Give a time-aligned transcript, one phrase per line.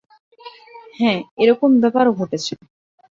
[0.95, 2.53] হ্যাঁ, এ-রকম ব্যাপারও ঘটেছে।